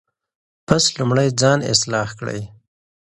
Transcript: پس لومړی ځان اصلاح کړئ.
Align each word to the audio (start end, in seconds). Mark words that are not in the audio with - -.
پس 0.67 0.83
لومړی 0.97 1.27
ځان 1.41 1.59
اصلاح 1.73 2.09
کړئ. 2.19 2.41